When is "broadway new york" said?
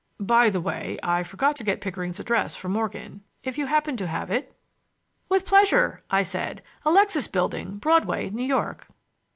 7.77-8.87